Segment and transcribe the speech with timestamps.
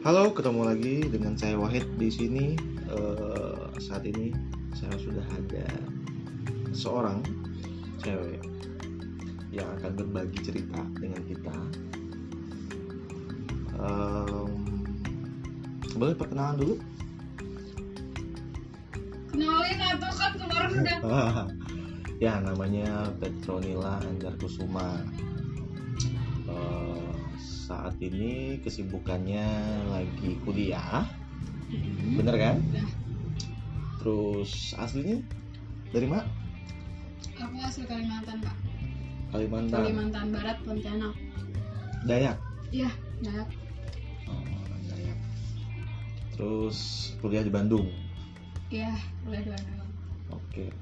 [0.00, 2.56] Halo, ketemu lagi dengan saya Wahid di sini.
[2.88, 4.32] Eh, saat ini
[4.72, 5.68] saya sudah ada
[6.72, 7.20] seorang
[8.00, 8.40] cewek
[9.52, 11.56] yang akan berbagi cerita dengan kita.
[13.76, 14.50] Em,
[15.92, 16.74] boleh perkenalan dulu?
[19.36, 20.98] Kenalin atau kan kemarin udah
[22.24, 25.04] ya, namanya Petronila Anjar Kusuma.
[28.00, 29.44] Ini kesibukannya
[29.92, 31.04] lagi kuliah,
[32.16, 32.56] bener kan?
[32.56, 32.88] Udah.
[34.00, 35.20] Terus aslinya
[35.92, 36.24] dari mana?
[37.36, 38.56] Aku asli Kalimantan kak
[39.36, 39.84] Kalimantan.
[39.84, 41.12] Kalimantan Barat Pontianak
[42.08, 42.40] Dayak.
[42.72, 42.88] Iya
[43.20, 43.48] Dayak
[44.32, 44.40] Oh,
[44.88, 45.18] Dayak.
[46.32, 46.78] Terus
[47.20, 47.84] kuliah di Bandung.
[48.72, 48.96] Iya
[49.28, 49.60] boleh dua
[50.32, 50.72] Oke.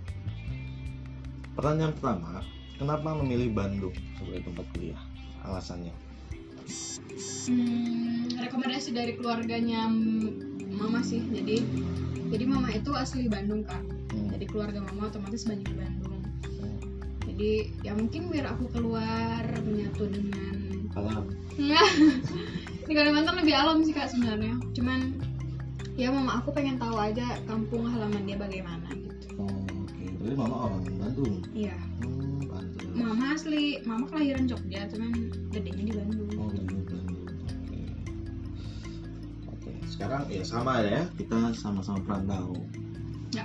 [1.59, 2.47] Pertanyaan pertama,
[2.79, 5.03] kenapa memilih Bandung sebagai tempat kuliah?
[5.43, 6.08] Alasannya?
[7.47, 9.89] Hmm, Rekomendasi dari keluarganya
[10.69, 11.57] mama sih Jadi
[12.29, 14.33] jadi mama itu asli Bandung kak Hmm.
[14.33, 16.17] Jadi keluarga mama otomatis banyak di Bandung
[16.49, 16.79] Hmm.
[17.29, 17.51] Jadi
[17.85, 20.57] ya mungkin biar aku keluar menyatu dengan
[20.97, 21.29] Alam.
[22.89, 25.13] Di Kalimantan lebih alam sih kak sebenarnya cuman
[25.93, 29.45] ya mama aku pengen tahu aja kampung halaman dia bagaimana gitu Oh,
[29.85, 30.09] Oke.
[30.17, 31.35] Berarti mama orang Bandung.
[31.53, 32.89] iya Hmm, pantes.
[32.97, 35.13] mama asli mama kelahiran Jogja cuman
[35.53, 36.48] gedenya di Bandung Oh,
[39.99, 42.55] Sekarang ya sama ya, kita sama-sama perantau.
[43.35, 43.43] Ya.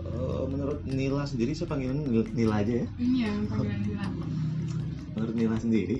[0.00, 2.86] Eh, menurut Nila sendiri saya panggilnya Nil- Nila aja ya.
[2.96, 4.06] iya panggilan gila
[5.12, 5.96] Menurut Nila sendiri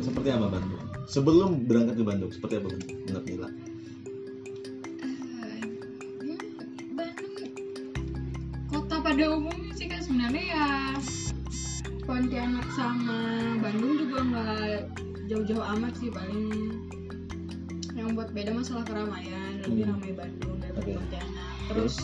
[0.00, 0.80] seperti apa Bandung?
[1.04, 2.68] Sebelum berangkat ke Bandung seperti apa?
[3.04, 3.48] Menurut Nila?
[5.04, 5.62] Eh,
[6.96, 7.32] Bandung
[8.72, 10.66] kota pada umumnya sih kan sebenarnya ya
[12.04, 13.18] Pontianak sama
[13.60, 14.72] Bandung juga nggak
[15.28, 16.48] jauh-jauh amat sih paling
[18.04, 19.92] yang buat beda masalah keramaian lebih Hmm.
[19.96, 20.92] ramai Bandung daripada Oke.
[21.00, 21.94] Pontianak terus?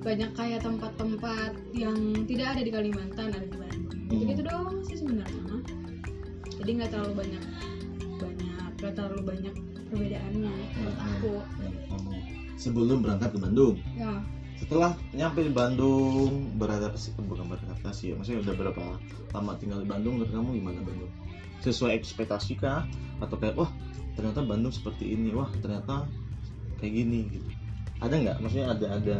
[0.00, 4.06] Banyak kayak tempat-tempat yang tidak ada di Kalimantan ada di Bandung.
[4.06, 5.42] Gitu gitu doang sih sebenarnya.
[6.62, 7.42] Jadi nggak terlalu banyak
[8.16, 9.54] banyak nggak terlalu banyak
[9.90, 11.30] perbedaannya menurut aku.
[11.90, 12.14] Oh,
[12.60, 14.20] Sebelum berangkat ke Bandung, ya.
[14.60, 18.82] Setelah nyampe di Bandung beradaptasi bukan beradaptasi ya, maksudnya udah berapa
[19.32, 21.08] lama tinggal di Bandung menurut kamu gimana Bandung?
[21.64, 22.84] Sesuai ekspektasi kah?
[23.24, 23.72] Atau kayak wah
[24.20, 26.04] ternyata Bandung seperti ini, wah ternyata
[26.76, 27.48] kayak gini gitu.
[27.98, 28.36] Ada nggak?
[28.40, 29.16] Maksudnya ada ada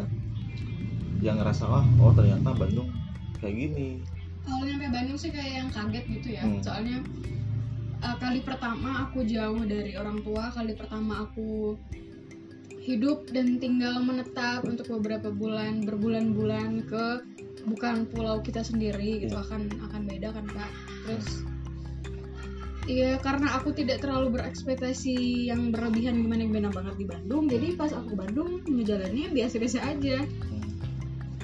[1.21, 2.89] yang ngerasa wah oh ternyata Bandung
[3.37, 4.01] kayak gini.
[4.41, 6.65] kalau nyampe Bandung sih kayak yang kaget gitu ya Hmm.
[6.65, 6.97] soalnya
[8.01, 11.77] uh, kali pertama aku jauh dari orang tua kali pertama aku
[12.81, 17.05] hidup dan tinggal menetap untuk beberapa bulan berbulan-bulan ke
[17.69, 19.45] bukan pulau kita sendiri gitu Ya.
[19.45, 20.71] akan akan beda kan kak
[21.05, 21.45] terus
[22.91, 27.47] Iya karena aku tidak terlalu berekspektasi yang berlebihan gimana gimana banget di Bandung.
[27.47, 30.27] Jadi pas aku Bandung ngejalannya biasa-biasa aja.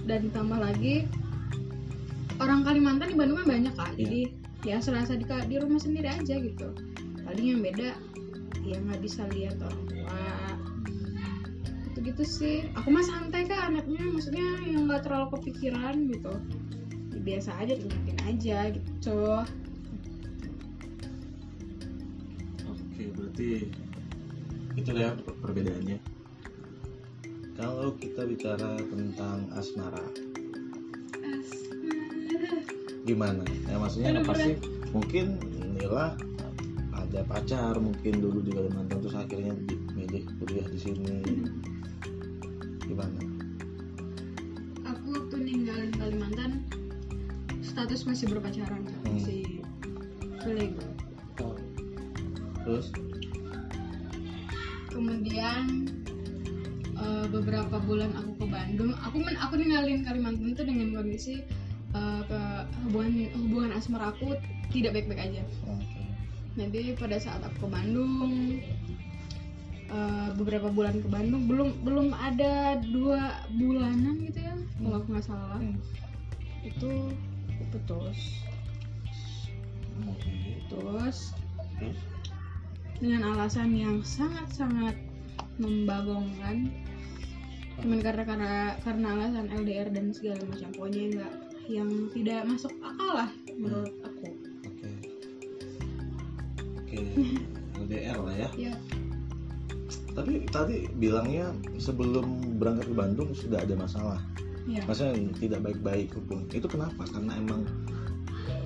[0.02, 1.06] Dan tambah lagi
[2.42, 3.94] orang Kalimantan di Bandung kan banyak kak.
[3.94, 3.98] Iya.
[4.02, 4.20] jadi
[4.66, 6.74] ya serasa di, di rumah sendiri aja gitu.
[7.22, 7.94] Paling yang beda
[8.66, 10.18] ya nggak bisa lihat orang tua.
[11.86, 12.58] Gitu gitu sih.
[12.74, 14.02] Aku mah santai kak anaknya.
[14.02, 16.34] Maksudnya yang nggak terlalu kepikiran gitu.
[17.14, 19.46] Ya, biasa aja nikmatin aja gitu
[23.36, 23.68] Berarti
[24.80, 26.00] itu ya per- perbedaannya.
[27.52, 30.00] Kalau kita bicara tentang asmara,
[33.04, 33.44] gimana?
[33.68, 34.56] Ya maksudnya Aduh, pasti
[34.88, 35.36] mungkin
[35.76, 36.16] Nila
[36.96, 41.20] ada pacar mungkin dulu di Kalimantan terus akhirnya di- milih kuliah di sini.
[42.88, 43.20] Gimana?
[44.88, 46.64] aku waktu ninggalin Kalimantan
[47.60, 48.80] status masih berpacaran.
[49.04, 49.12] Hmm.
[49.12, 49.60] masih
[50.48, 50.85] legal
[58.76, 61.40] Bandung aku men aku ninggalin Kalimantan itu dengan kondisi
[62.28, 62.40] ke
[62.84, 64.36] hubungan hubungan asmara aku
[64.68, 66.04] tidak baik-baik aja Oke.
[66.60, 68.60] jadi pada saat aku ke Bandung
[69.88, 75.24] eh, beberapa bulan ke Bandung belum belum ada dua bulanan gitu ya kalau aku nggak
[75.24, 75.80] salah Hmm.
[76.60, 76.92] itu
[77.72, 78.44] putus
[80.04, 80.36] Oke.
[80.68, 81.32] putus
[83.00, 85.00] dengan alasan yang sangat-sangat
[85.56, 86.68] membagongkan
[87.82, 91.32] cuman karena karena karena alasan LDR dan segala macam pokoknya enggak
[91.66, 94.28] yang tidak masuk akal lah menurut aku
[94.66, 94.88] Oke.
[96.80, 96.98] Oke.
[97.86, 98.50] LDR lah ya.
[98.56, 98.74] ya
[100.16, 104.20] Tapi tadi bilangnya sebelum berangkat ke Bandung sudah ada masalah.
[104.64, 106.48] ya Maksudnya tidak baik-baik hubungan.
[106.56, 107.04] Itu kenapa?
[107.04, 107.68] Karena emang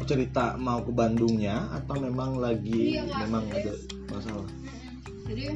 [0.06, 3.72] cerita mau ke Bandungnya atau memang lagi Iya, memang ada
[4.10, 4.48] masalah?
[5.30, 5.54] jadi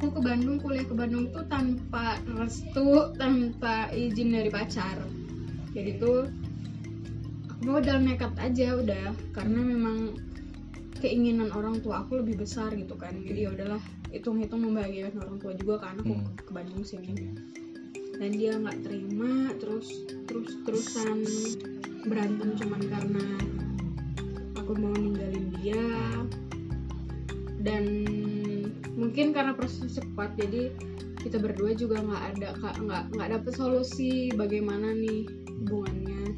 [0.00, 4.96] aku ke Bandung kuliah ke Bandung tuh tanpa restu tanpa izin dari pacar.
[5.76, 6.24] Jadi tuh
[7.52, 10.16] aku modal nekat aja udah karena memang
[11.04, 13.12] keinginan orang tua aku lebih besar gitu kan.
[13.12, 16.32] Jadi ya udahlah hitung-hitung membahagiakan orang tua juga kan aku Hmm.
[16.32, 17.36] ke Bandung sini
[18.16, 21.28] dan dia nggak terima terus terus terusan
[22.08, 23.26] berantem cuman karena
[24.56, 25.84] aku mau ninggalin dia.
[27.60, 27.84] Dan
[29.00, 30.68] mungkin karena proses cepat jadi
[31.20, 35.28] kita berdua juga nggak ada nggak nggak dapet solusi bagaimana nih
[35.60, 36.36] hubungannya.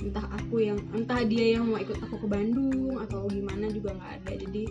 [0.00, 4.12] Entah aku yang entah dia yang mau ikut aku ke Bandung atau gimana juga nggak
[4.22, 4.32] ada.
[4.40, 4.64] Jadi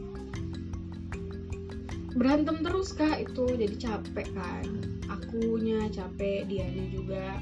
[2.16, 4.66] berantem terus kak itu jadi capek kan.
[5.06, 7.38] Akunya capek dianya juga.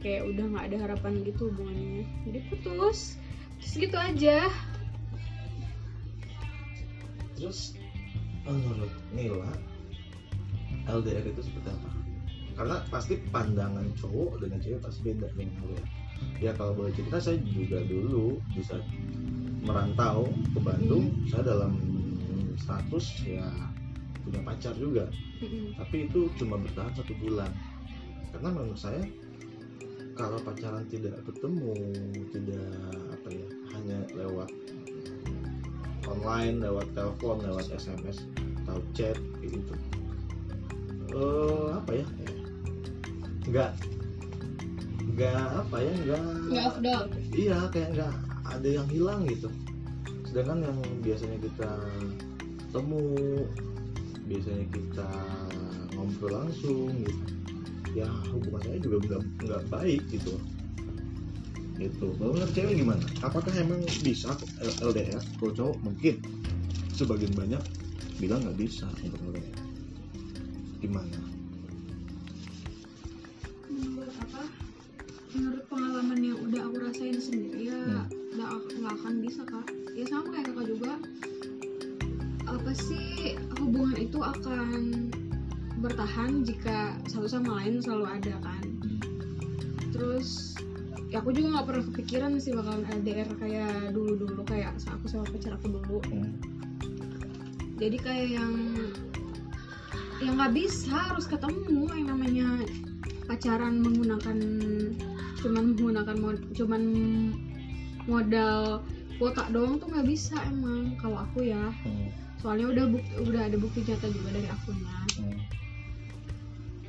[0.00, 2.08] Kayak udah nggak ada harapan gitu hubungannya.
[2.24, 3.20] Jadi putus.
[3.60, 4.48] Terus gitu aja.
[7.36, 7.81] Terus
[8.46, 9.52] menurut Nila
[10.90, 11.90] LDR itu seperti apa?
[12.52, 15.88] Karena pasti pandangan cowok dengan cewek pasti beda dengan LDR
[16.38, 18.78] ya kalau boleh cerita saya juga dulu bisa
[19.62, 21.14] merantau ke Bandung.
[21.30, 21.78] Saya dalam
[22.58, 23.46] status ya
[24.22, 25.06] punya pacar juga.
[25.42, 25.74] Mm-mm.
[25.74, 27.50] tapi itu cuma bertahan satu bulan.
[28.30, 29.02] Karena menurut saya
[30.14, 31.74] kalau pacaran tidak ketemu
[32.30, 32.70] tidak
[33.10, 34.50] apa ya hanya lewat
[36.08, 38.26] online lewat telepon lewat sms
[38.64, 39.74] atau chat kayak gitu.
[41.12, 42.06] Eh apa ya?
[43.48, 43.72] Nggak.
[45.12, 45.92] Nggak apa ya
[46.80, 47.02] nggak
[47.36, 48.14] iya kayak nggak
[48.48, 49.52] ada yang hilang gitu.
[50.24, 51.70] Sedangkan yang biasanya kita
[52.72, 53.04] temu
[54.24, 55.08] biasanya kita
[55.92, 57.24] ngobrol langsung gitu.
[57.92, 60.40] Ya hubungannya juga nggak nggak baik gitu
[61.88, 62.14] gitu.
[62.18, 63.04] Kalau cewek gimana?
[63.24, 64.30] Apakah emang bisa
[64.82, 66.16] LDR kalau cowok mungkin.
[66.92, 67.62] Sebagian banyak
[68.20, 69.58] bilang nggak bisa untuk LDR
[70.82, 71.18] gimana?
[73.70, 74.42] Menurut apa?
[75.32, 78.06] Menurut pengalaman yang udah aku rasain sendiri ya Hmm.
[78.34, 79.66] nggak nggak akan bisa kak.
[79.94, 80.92] Ya sama kayak kakak juga.
[82.50, 85.08] Apa sih hubungan itu akan
[85.80, 88.62] bertahan jika satu sama lain selalu ada kan?
[89.94, 90.58] Terus
[91.12, 95.28] ya aku juga nggak pernah kepikiran sih bakalan LDR kayak dulu dulu kayak aku sama
[95.28, 96.32] pacar aku dulu Hmm.
[97.76, 98.54] jadi kayak yang
[100.24, 102.48] yang nggak bisa harus ketemu yang namanya
[103.28, 104.38] pacaran menggunakan
[105.44, 106.82] cuman menggunakan mod- cuman
[108.08, 108.80] modal
[109.20, 112.08] kuota doang tuh nggak bisa emang kalau aku ya Hmm.
[112.40, 115.38] soalnya udah bukti, udah ada bukti nyata juga dari akunnya Hmm.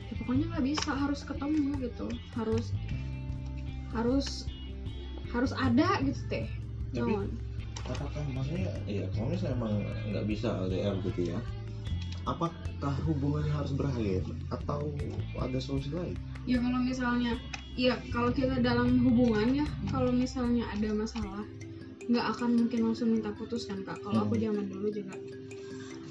[0.08, 2.08] ya, pokoknya nggak bisa harus ketemu gitu
[2.40, 2.72] harus
[3.94, 4.50] harus
[5.30, 6.46] harus ada gitu teh.
[6.94, 7.34] Tapi-
[7.84, 9.74] apakah maksudnya ya kalau misalnya emang
[10.14, 11.40] nggak bisa LDR gitu ya.
[12.24, 14.96] Apakah hubungannya harus berakhir atau
[15.36, 16.16] ada solusi lain?
[16.48, 17.36] Ya kalau misalnya
[17.76, 21.44] ya kalau kita dalam hubungan ya kalau misalnya ada masalah
[22.08, 24.00] nggak akan mungkin langsung minta putus kan kak.
[24.04, 24.44] Kalau aku Hmm.
[24.48, 25.16] zaman dulu juga.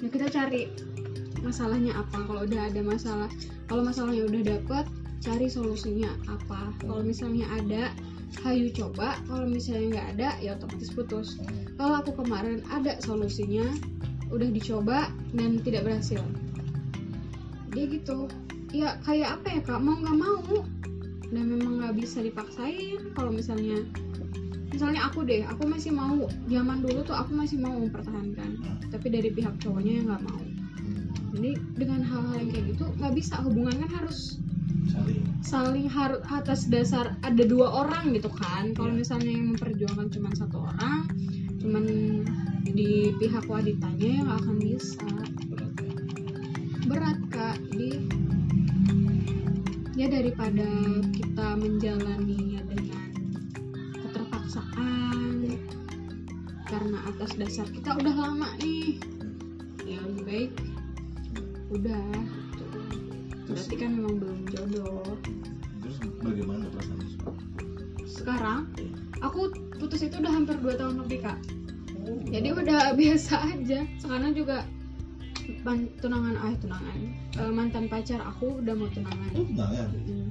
[0.05, 0.69] Ya kita cari
[1.41, 2.17] masalahnya apa.
[2.29, 3.29] Kalau udah ada masalah
[3.65, 4.85] kalau masalahnya udah dapet
[5.23, 6.75] cari solusinya apa.
[6.83, 7.95] Kalau misalnya ada
[8.43, 9.15] hayu coba.
[9.23, 11.39] Kalau misalnya nggak ada ya otomatis putus.
[11.79, 13.63] Kalau aku kemarin ada solusinya
[14.27, 16.19] udah dicoba dan tidak berhasil.
[17.71, 18.27] Dia gitu.
[18.75, 19.79] Ya kayak apa ya kak?
[19.79, 20.67] Mau nggak mau.
[21.31, 23.15] Dan memang nggak bisa dipaksain.
[23.15, 23.79] Kalau misalnya
[24.75, 26.27] misalnya aku deh aku masih mau.
[26.51, 28.59] Zaman dulu tuh aku masih mau mempertahankan.
[28.91, 30.41] Tapi dari pihak cowoknya yang nggak mau.
[31.33, 33.41] Jadi dengan hal-hal yang kayak gitu nggak bisa.
[33.41, 34.42] Hubungan kan harus
[34.89, 35.23] saling.
[35.43, 38.71] Saling harus atas dasar ada dua orang gitu kan.
[38.75, 38.99] Kalau Iya.
[39.03, 41.07] misalnya yang memperjuangkan cuma satu orang
[41.63, 41.85] cuman
[42.67, 45.07] di pihak wanitanya yang akan bisa.
[45.47, 45.93] Berat ya
[46.87, 47.57] berat kak.
[47.71, 47.91] Jadi
[49.93, 50.67] ya daripada
[51.13, 53.07] kita menjalaninya dengan
[54.03, 55.53] keterpaksaan
[56.65, 58.97] karena atas dasar kita udah lama nih.
[59.85, 60.51] Ya lebih baik
[61.73, 62.05] udah
[63.53, 65.13] berarti kan memang belum jodoh.
[65.81, 67.03] Terus bagaimana perasaan
[68.23, 68.71] sekarang
[69.19, 71.37] aku putus itu udah hampir 2 tahun lebih kak.
[72.07, 73.83] Oh, jadi udah biasa aja.
[73.99, 74.63] Sekarang juga
[75.99, 76.97] tunangan ah tunangan.
[77.35, 79.31] Eh, mantan pacar aku udah mau tunangan.
[79.35, 79.89] Oh tunangan?
[79.91, 80.29] Mm.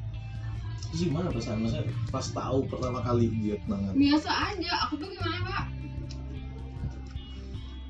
[0.93, 1.59] terus gimana perasaan?
[1.64, 3.93] Maksudnya pas tahu pertama kali dia tunangan?
[3.93, 4.73] Biasa aja.
[4.88, 5.64] Aku tuh gimana pak?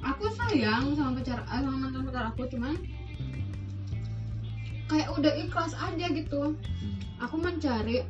[0.03, 2.75] Aku sayang sama pacar ah, sama mantan pacar aku cuman
[4.93, 6.53] kayak udah ikhlas aja gitu.
[7.25, 8.05] Aku mencari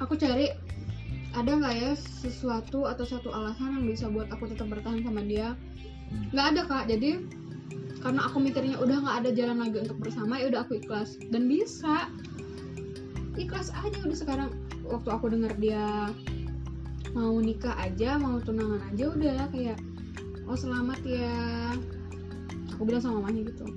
[0.00, 0.48] aku cari
[1.36, 5.52] ada nggak ya sesuatu atau satu alasan yang bisa buat aku tetap bertahan sama dia?
[6.32, 6.84] Nggak ada kak.
[6.88, 7.20] Jadi
[8.00, 11.20] karena aku mikirnya udah nggak ada jalan lagi untuk bersama ya udah aku ikhlas.
[11.28, 12.08] Dan bisa.
[13.36, 14.50] Ikhlas aja udah sekarang.
[14.88, 16.08] Waktu aku dengar dia
[17.14, 19.78] mau nikah aja mau tunangan aja udah kayak
[20.48, 21.34] oh selamat ya.
[22.74, 23.70] Aku bilang sama mamanya gitu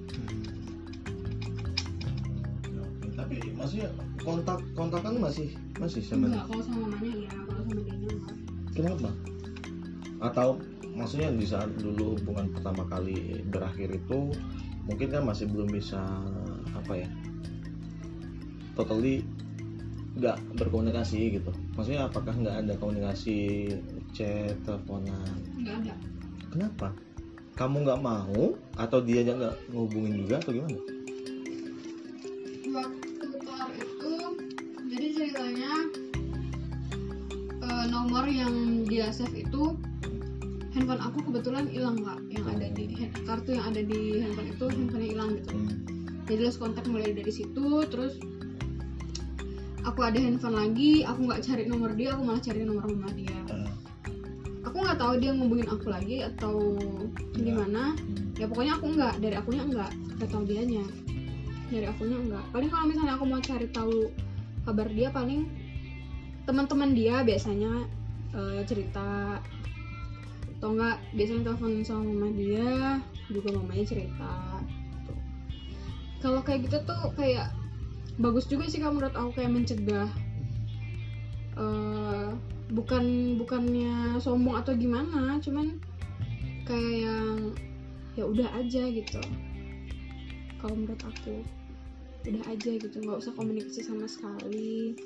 [3.28, 3.92] tapi maksudnya
[4.24, 8.36] kontak kontakan masih masih sama enggak kalau sama mamanya iya kalau sama dia enggak
[8.72, 9.10] kenapa?
[10.24, 10.50] Atau
[10.96, 14.32] maksudnya di saat dulu hubungan pertama kali berakhir itu
[14.88, 16.00] mungkin kan masih belum bisa
[16.72, 17.10] apa ya
[18.80, 19.28] totally
[20.18, 21.52] nggak berkomunikasi gitu.
[21.76, 23.70] Maksudnya apakah nggak ada komunikasi
[24.16, 25.36] chat teleponan?
[25.60, 25.94] Enggak ada.
[26.48, 26.88] Kenapa?
[27.60, 30.80] Kamu nggak mau atau dia nggak ngehubungin juga atau gimana
[38.28, 39.80] nomor yang dia save itu
[40.76, 45.10] handphone aku kebetulan hilang kak yang ada di kartu yang ada di handphone itu handphonenya
[45.16, 45.56] hilang gitu.
[45.56, 45.76] Hmm.
[46.28, 48.20] jadi lost kontak mulai dari situ terus
[49.88, 53.40] aku ada handphone lagi aku nggak cari nomor dia aku malah cari nomor mama dia.
[53.48, 53.72] Eh,
[54.68, 56.76] aku nggak tahu dia ngubungin aku lagi atau
[57.32, 57.40] Nggak.
[57.48, 57.84] gimana.
[57.96, 58.36] Hmm.
[58.36, 60.84] ya pokoknya aku enggak dari akunya enggak nggak tahu dianya.
[61.72, 64.12] Dari akunya enggak paling kalau misalnya aku mau cari tahu
[64.68, 65.48] kabar dia paling
[66.44, 67.88] teman-teman dia biasanya
[68.34, 69.40] eh, cerita.
[70.58, 72.98] Atau enggak biasanya telepon sama mama dia
[73.30, 74.34] juga mamanya cerita.
[76.18, 77.54] Kalau kayak gitu tuh kayak
[78.18, 80.10] bagus juga sih kamu menurut aku kayak mencegah
[81.58, 82.28] eh,
[82.74, 85.78] bukan bukannya sombong atau gimana cuman
[86.68, 87.54] kayak yang
[88.18, 89.22] ya udah aja gitu.
[90.58, 91.46] Kalau menurut aku
[92.28, 94.98] udah aja gitu nggak usah komunikasi sama sekali.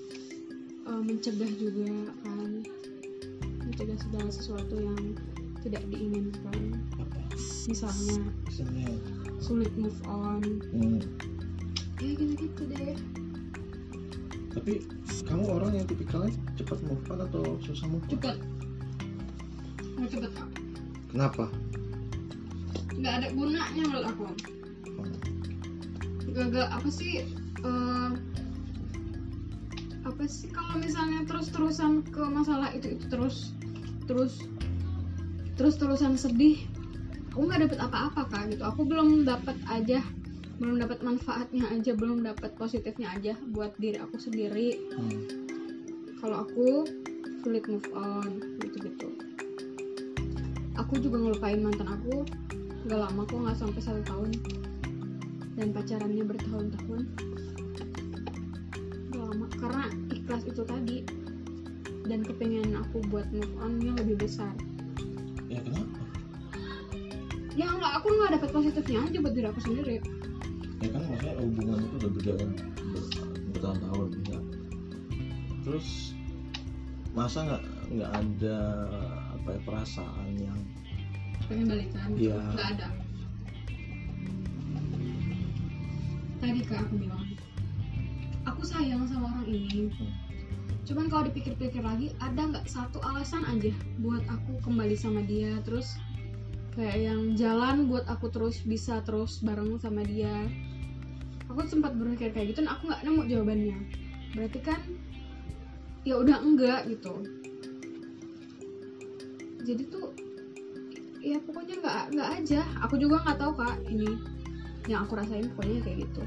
[0.82, 2.66] Eh, mencegah juga kan
[3.82, 5.18] mencegah segala sesuatu yang
[5.66, 6.78] tidak diinginkan.
[7.02, 7.18] Apa?
[7.66, 8.94] Misalnya misalnya?
[9.42, 10.42] sulit move on.
[10.70, 11.02] Hmm.
[11.98, 12.94] ya gitu gitu deh.
[14.54, 14.86] Tapi
[15.26, 16.30] kamu orang yang tipikalnya
[16.62, 18.38] cepat move on atau susah move on?
[19.98, 20.30] Mau cepet.
[20.30, 20.50] Kak
[21.10, 21.50] kenapa?
[23.02, 24.24] Nggak ada gunanya menurut aku.
[25.02, 25.10] Oh.
[26.32, 27.28] gak apa sih
[27.66, 28.12] eh,
[30.06, 33.52] apa sih kalau misalnya terus-terusan ke masalah itu itu terus
[34.12, 34.44] terus
[35.56, 36.60] terus terusan sedih
[37.32, 38.64] aku nggak dapet apa-apa kak gitu.
[38.68, 40.04] Aku belum dapat aja
[40.60, 44.78] belum dapat manfaatnya aja belum dapat positifnya aja buat diri aku sendiri.
[44.94, 45.24] Hmm.
[46.22, 46.86] kalau aku
[47.42, 49.10] sulit move on gitu gitu
[50.78, 52.22] aku juga ngelupain mantan aku
[52.82, 54.30] nggak lama kok nggak sampai satu tahun.
[55.60, 57.02] Dan pacarannya bertahun-tahun.
[59.14, 60.98] Nggak lama karena ikhlas itu tadi
[62.12, 64.52] dan kepengen aku buat move on yang lebih besar
[65.48, 66.04] ya kenapa
[67.56, 69.96] ya nggak aku nggak dapat positifnya aja buat diri aku sendiri
[70.84, 72.50] ya kan maksudnya hubungan itu udah berjalan
[72.92, 73.12] ber-
[73.56, 74.40] bertahun-tahun ya.
[75.64, 75.88] terus
[77.16, 78.58] masa nggak nggak ada
[79.40, 80.60] apa ya, perasaan yang
[81.48, 82.40] pengen balikan Iya.
[82.52, 82.88] nggak ada
[86.42, 87.24] tadi kak aku bilang
[88.44, 90.12] aku sayang sama orang ini Hmm.
[90.92, 93.72] Cuman kalau dipikir-pikir lagi ada nggak satu alasan aja
[94.04, 95.64] buat aku kembali sama dia?
[95.64, 95.96] Terus
[96.76, 100.52] kayak yang jalan buat aku terus bisa terus bareng sama dia.
[101.48, 103.80] Aku sempat berpikir kayak gitu dan aku nggak nemu jawabannya.
[104.36, 104.80] Berarti kan
[106.04, 107.24] ya udah enggak gitu.
[109.64, 110.12] Jadi tuh
[111.24, 112.62] ya pokoknya nggak nggak aja.
[112.84, 114.12] Aku juga nggak tahu kak ini
[114.92, 116.24] yang aku rasain pokoknya kayak gitu.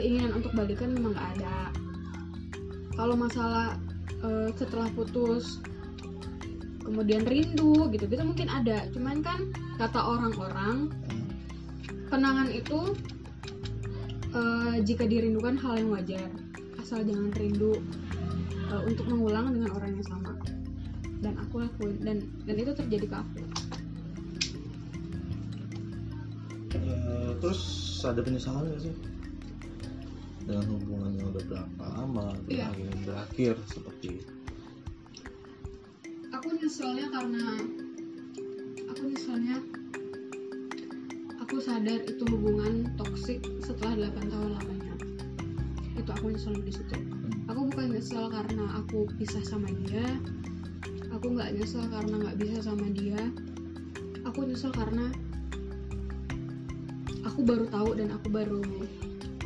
[0.00, 1.82] Keinginan untuk balikan memang nggak ada
[2.96, 3.80] kalau masalah
[4.22, 5.60] eh, setelah putus
[6.82, 8.84] kemudian rindu gitu gitu mungkin ada.
[8.92, 10.92] Cuman kan kata orang-orang
[12.12, 12.92] kenangan itu
[14.36, 16.28] eh, jika dirindukan hal yang wajar.
[16.80, 17.80] Asal jangan rindu
[18.68, 20.32] eh, untuk mengulang dengan orang yang sama.
[21.22, 23.42] Dan aku lakuin dan dan itu terjadi ke aku.
[27.42, 27.62] Terus
[28.06, 28.94] ada penyesalan nggak sih
[30.42, 32.66] dengan hubungan yang udah berapa lama terus Iya.
[32.70, 34.32] akhirnya berakhir seperti itu.
[36.32, 37.44] Aku nyeselnya karena
[38.88, 39.56] aku nyeselnya
[41.38, 44.94] aku sadar itu hubungan toksik setelah 8 tahun lamanya.
[45.94, 46.96] Itu aku nyesel di situ.
[47.52, 50.06] Aku bukan nyesel karena aku pisah sama dia.
[51.12, 53.20] Aku nggak nyesel karena nggak bisa sama dia.
[54.24, 55.12] Aku nyesel karena
[57.22, 58.64] aku baru tahu dan aku baru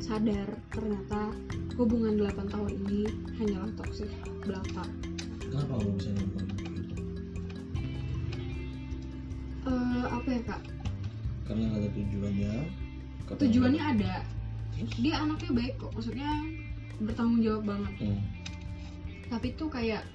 [0.06, 1.34] sadar ternyata
[1.74, 3.00] hubungan 8 tahun ini
[3.36, 4.06] hanyalah toksik
[4.46, 4.86] belaka.
[5.42, 6.94] Kenapa kamu bisa kayak gitu?
[9.66, 10.62] Eh, apa ya kak?
[11.42, 12.54] Karena ada tujuannya
[13.26, 14.14] Kata- tujuannya ada.
[14.76, 14.92] Terus?
[15.00, 16.30] dia anaknya baik kok maksudnya
[17.00, 17.94] bertanggung jawab banget.
[18.00, 18.20] Hmm.
[19.26, 20.06] tapi tuh kayak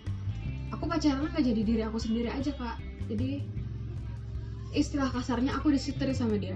[0.72, 2.80] aku pacaran nggak jadi diri aku sendiri aja kak.
[3.12, 3.44] Jadi
[4.72, 6.56] istilah kasarnya aku disetiri sama dia.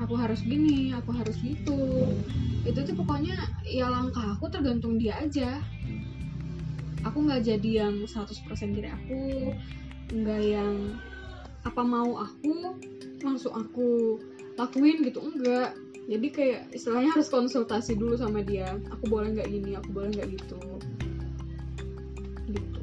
[0.00, 2.08] Aku harus gini aku harus gitu.
[2.64, 5.60] Itu tuh pokoknya ya langkah aku tergantung dia aja.
[7.06, 9.20] Aku nggak jadi yang 100% diri aku
[10.10, 10.98] nggak yang
[11.64, 12.76] apa mau aku
[13.20, 14.18] langsung aku
[14.56, 15.76] lakuin gitu enggak
[16.10, 18.74] jadi kayak istilahnya harus konsultasi dulu sama dia.
[18.98, 20.58] Aku boleh nggak gini aku boleh nggak gitu.
[22.50, 22.80] Gitu.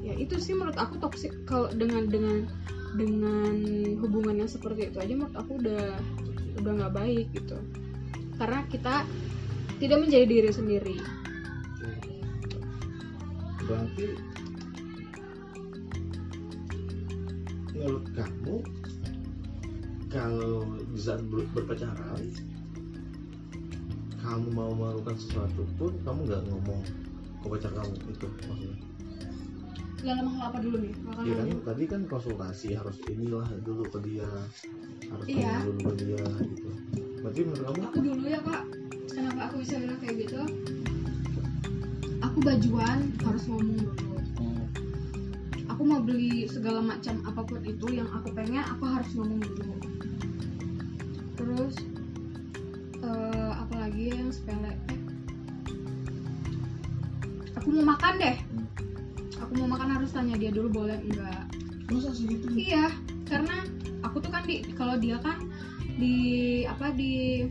[0.00, 2.48] Ya itu sih menurut aku toksik kalau dengan dengan
[2.92, 3.54] dengan
[4.00, 5.84] hubungan yang seperti itu aja menurut aku udah
[6.60, 7.56] udah nggak baik gitu.
[8.36, 9.08] Karena kita
[9.80, 10.96] tidak menjadi diri sendiri.
[13.62, 14.06] Berarti
[17.72, 18.56] menurut kamu
[20.12, 20.62] kalau
[21.32, 22.22] ber- berpacaran
[24.22, 26.80] kamu mau melakukan sesuatu pun kamu nggak ngomong
[27.42, 28.91] ke pacar kamu itu maksudnya
[30.02, 34.26] dalam hal apa dulu nih Iya kan tadi kan konsultasi harus inilah dulu ke dia.
[35.06, 35.62] Harus Iya.
[35.62, 36.70] dulu ke dia gitu.
[37.22, 37.80] Berarti menurut kamu?
[37.86, 38.62] Aku dulu ya kak.
[39.12, 40.40] Kenapa aku bisa bilang kayak gitu?
[42.22, 44.64] Aku bajuan harus ngomong dulu Hmm.
[45.68, 49.74] aku mau beli segala macam apa pun itu yang aku pengen aku harus ngomong dulu
[51.34, 51.74] terus
[53.02, 54.72] eh, apalagi yang sepele?
[54.72, 54.76] Eh,
[57.58, 58.36] aku mau makan deh.
[59.52, 61.44] Aku mau makan harus tanya dia dulu boleh enggak
[61.92, 62.88] masa segitu Iya,
[63.28, 63.68] karena
[64.00, 65.44] aku tuh kan di kalau dia kan
[66.00, 66.16] di
[66.64, 67.44] apa di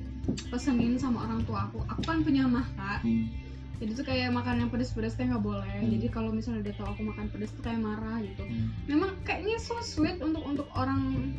[0.50, 1.86] pesenin sama orang tua aku.
[1.86, 3.06] Aku kan punya mah kak.
[3.06, 3.30] Hmm.
[3.78, 5.78] Jadi tuh kayak makan yang pedes-pedes tuh nggak boleh.
[5.78, 5.94] Hmm.
[5.94, 8.50] Jadi kalau misalnya dia tahu aku makan pedes tuh kayak marah gitu.
[8.50, 8.74] Hmm.
[8.90, 11.30] Memang kayaknya so sweet untuk untuk orang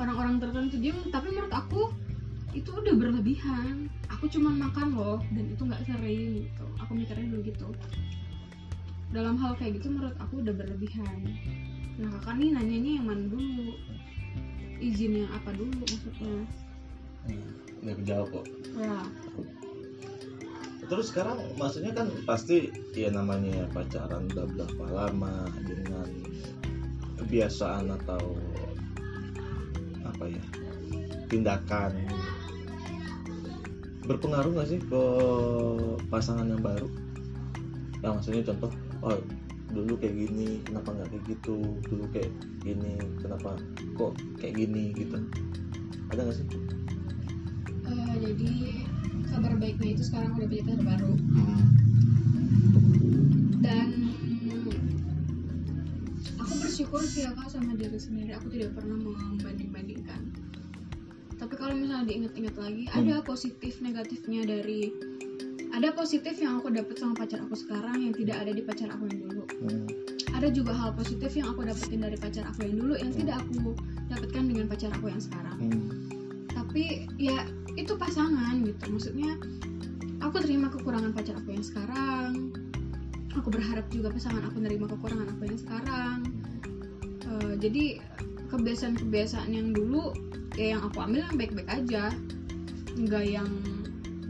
[0.00, 1.92] orang-orang tertentu dia, tapi menurut aku
[2.56, 3.92] itu udah berlebihan.
[4.16, 6.64] Aku cuman makan loh dan itu nggak sering gitu.
[6.80, 7.68] Aku mikirnya dulu gitu.
[9.14, 11.22] Dalam hal kayak gitu menurut aku udah berlebihan.
[12.02, 13.78] Nah kakak nih nanyanya yang mana dulu?
[14.82, 16.42] Izin yang apa dulu maksudnya?
[17.24, 17.64] Hmm.
[17.84, 18.46] udah kejawab kok
[18.76, 18.96] Ya,
[20.88, 26.08] terus sekarang maksudnya kan pasti ya namanya pacaran udah berapa lama dengan
[27.16, 28.36] kebiasaan atau
[30.04, 30.44] apa ya
[31.32, 32.04] tindakan
[34.04, 35.02] berpengaruh nggak sih ke
[36.12, 36.88] pasangan yang baru
[38.04, 38.68] ya maksudnya contoh
[39.04, 39.20] oh
[39.74, 41.56] dulu kayak gini kenapa nggak kayak gitu?
[41.84, 42.30] Dulu kayak
[42.62, 43.58] gini kenapa
[43.98, 45.18] kok kayak gini gitu.
[46.14, 46.46] Ada nggak sih?
[47.84, 48.50] Eh, jadi
[49.28, 51.12] kabar baiknya itu sekarang udah punya pacar baru
[53.64, 53.88] dan
[56.38, 58.30] aku bersyukur sih ya kak sama diri sendiri.
[58.38, 60.22] Aku tidak pernah membanding-bandingkan.
[61.34, 62.98] Tapi kalau misalnya diingat-ingat lagi Hmm.
[63.04, 64.94] ada positif negatifnya dari
[65.74, 69.10] ada positif yang aku dapat sama pacar aku sekarang yang tidak ada di pacar aku
[69.10, 69.42] yang dulu.
[69.66, 69.86] Hmm.
[70.34, 73.74] ada juga hal positif yang aku dapetin dari pacar aku yang dulu yang tidak aku
[74.10, 75.56] dapatkan dengan pacar aku yang sekarang.
[75.58, 75.88] Hmm.
[76.54, 78.82] tapi ya itu pasangan gitu.
[78.90, 79.38] Maksudnya
[80.22, 82.54] aku terima kekurangan pacar aku yang sekarang.
[83.34, 86.18] Aku berharap juga pasangan aku nerima kekurangan aku yang sekarang.
[87.26, 87.84] Eh, jadi
[88.54, 90.14] kebiasaan-kebiasaan yang dulu
[90.54, 92.14] ya yang aku ambil yang baik-baik aja.
[92.94, 93.50] Nggak yang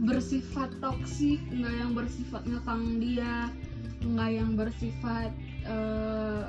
[0.05, 3.49] bersifat toksik nggak yang bersifat ngekang dia
[4.05, 5.33] nggak yang bersifat
[5.65, 6.45] eh,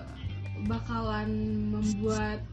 [0.68, 1.30] bakalan
[1.72, 2.44] membuat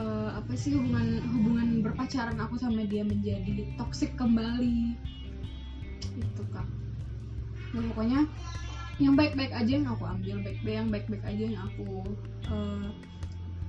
[0.00, 4.96] eh, apa sih hubungan hubungan berpacaran aku sama dia menjadi toksik kembali.
[6.16, 6.68] Itu kak.
[7.76, 8.24] Nah, pokoknya
[8.96, 11.88] yang baik-baik aja yang aku ambil baik-baik yang baik-baik aja yang aku
[12.48, 12.88] eh,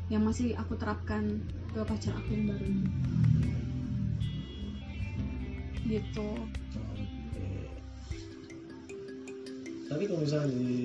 [0.08, 1.44] yang masih aku terapkan
[1.76, 2.88] ke pacar aku yang baru ini
[5.88, 6.28] gitu.
[9.88, 10.76] Tapi kalau misalnya di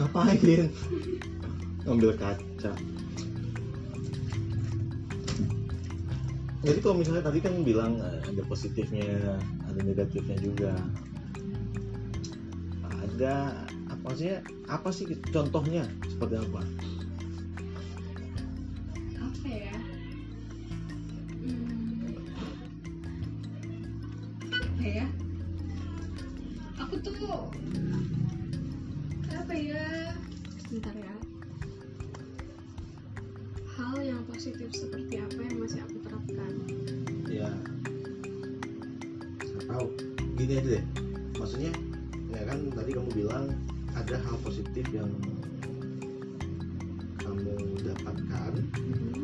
[0.00, 0.72] ngapain?
[1.84, 2.72] Ngambil kaca.
[6.66, 9.38] Jadi kalau misalnya tadi kan bilang eh, ada positifnya,
[9.70, 10.74] ada negatifnya juga.
[12.90, 14.34] Ada apa sih?
[14.66, 15.86] Apa sih contohnya?
[16.10, 16.60] Seperti apa?
[19.16, 19.76] apa ya?
[21.38, 22.18] Hmm,
[24.50, 25.06] apa ya?
[26.82, 27.14] Aku tuh
[29.30, 29.84] apa ya?
[30.66, 31.14] Bentar ya.
[33.76, 36.52] Hal yang positif seperti apa yang masih aku terapkan?
[37.30, 37.50] Ya
[39.76, 39.88] tahu.
[40.36, 40.84] Gini aja deh.
[41.36, 41.72] Maksudnya
[42.32, 43.44] ya kan tadi kamu bilang
[43.96, 45.08] ada hal positif yang
[47.16, 48.52] kamu dapatkan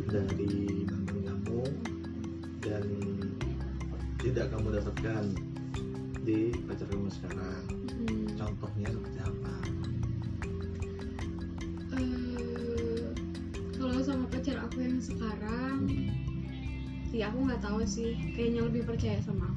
[0.09, 1.63] dari mantan kamu
[2.65, 2.85] dan
[4.25, 5.25] tidak kamu dapatkan
[6.25, 7.63] di pacar kamu sekarang.
[8.03, 8.27] Hmm.
[8.35, 9.55] contohnya seperti apa?
[12.01, 13.07] Eh,
[13.77, 15.85] kalau sama pacar aku yang sekarang
[17.13, 18.17] ya aku nggak tahu sih.
[18.33, 19.52] Kayaknya lebih percaya sama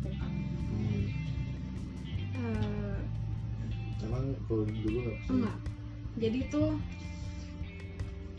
[6.25, 6.73] jadi tuh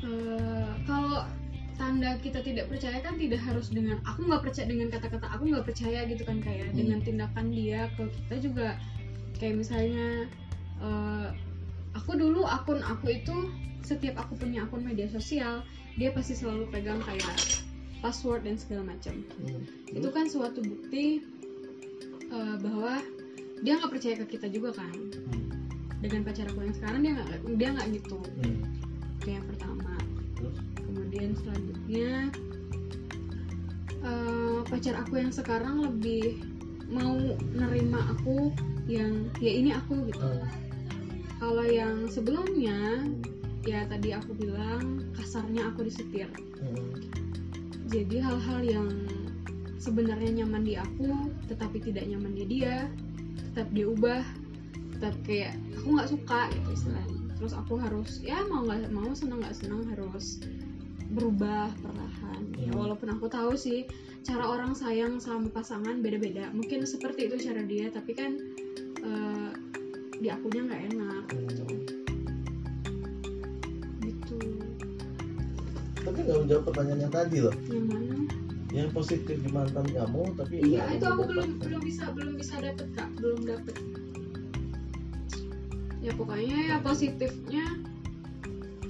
[0.02, 1.22] eh, kalau
[1.76, 5.66] tanda kita tidak percaya kan tidak harus dengan aku nggak percaya dengan kata-kata aku nggak
[5.68, 6.76] percaya gitu kan kayak Hmm.
[6.76, 8.68] dengan tindakan dia ke kita juga
[9.36, 10.24] kayak misalnya
[10.80, 11.28] eh,
[11.92, 13.36] aku dulu akun aku itu
[13.84, 15.62] setiap aku punya akun media sosial
[15.96, 17.36] dia pasti selalu pegang kayak
[18.00, 19.62] password dan segala macam Hmm.
[19.92, 21.20] itu kan suatu bukti
[22.26, 23.04] eh, bahwa
[23.60, 25.45] dia nggak percaya ke kita juga kan Hmm.
[26.00, 28.58] Dengan pacar aku yang sekarang dia nggak dia nggak gitu Hmm.
[29.20, 29.92] itu yang pertama
[30.36, 30.56] Terus?
[30.84, 32.10] kemudian selanjutnya
[34.04, 36.40] eh, pacar aku yang sekarang lebih
[36.86, 37.18] mau
[37.50, 38.54] nerima aku
[38.86, 40.46] yang ya ini aku gitu Hmm.
[41.42, 43.02] kalau yang sebelumnya
[43.66, 46.30] ya tadi aku bilang kasarnya aku disetir
[46.62, 47.02] Hmm.
[47.90, 48.90] jadi hal-hal yang
[49.82, 52.86] sebenarnya nyaman di aku tetapi tidak nyaman di dia
[53.50, 54.22] tetap dia ubah
[54.96, 57.16] tetap kayak aku nggak suka gitu istilahnya.
[57.36, 60.40] Terus aku harus ya mau nggak mau senang nggak senang harus
[61.12, 62.42] berubah perlahan.
[62.56, 62.80] Ya, Hmm.
[62.82, 63.84] walaupun aku tahu sih
[64.24, 66.50] cara orang sayang sama pasangan beda-beda.
[66.50, 68.40] Mungkin seperti itu cara dia tapi kan
[69.06, 69.50] eh,
[70.16, 71.64] di akunya nggak enak gitu.
[74.02, 74.38] Gitu.
[76.02, 77.54] Tapi nggak menjawab pertanyaan yang tadi loh.
[77.68, 78.16] Yang mana?
[78.74, 82.86] Yang positif di mantan kamu tapi Iya itu aku belum belum bisa belum bisa dapet
[82.98, 83.08] kak.
[83.20, 83.76] Belum dapet.
[86.06, 87.66] Ya pokoknya ya positifnya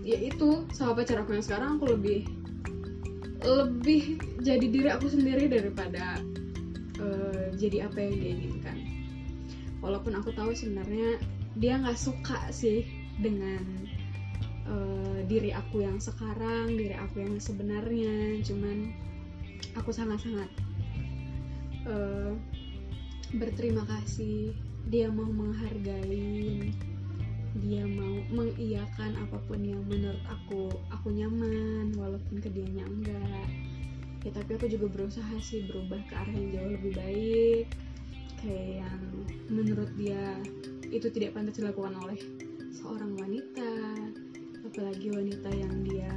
[0.04, 0.68] ya itu.
[0.76, 2.28] Sama pacar aku yang sekarang aku lebih
[3.40, 6.20] lebih jadi diri aku sendiri daripada
[7.00, 8.78] eh, jadi apa yang dia inginkan.
[9.80, 11.16] Walaupun aku tahu sebenarnya
[11.56, 12.84] dia nggak suka sih
[13.16, 13.64] dengan
[14.68, 18.92] eh, diri aku yang sekarang, diri aku yang sebenarnya, cuman
[19.72, 20.52] aku sangat-sangat
[21.88, 22.32] eh,
[23.40, 24.52] berterima kasih.
[24.86, 26.70] Dia mau menghargai
[27.62, 33.48] dia mau mengiyakan apa pun yang menurut aku aku nyaman walaupun ke dianya enggak.
[34.26, 37.64] Ya tapi aku juga berusaha sih berubah ke arah yang jauh lebih baik.
[38.42, 39.02] Kayak yang
[39.48, 40.36] menurut dia
[40.90, 42.18] itu tidak pantas dilakukan oleh
[42.74, 43.72] seorang wanita
[44.62, 46.14] apalagi wanita yang dia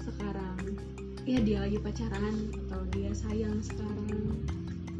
[0.00, 0.76] sekarang
[1.28, 4.40] ya dia lagi pacaran atau dia sayang sekarang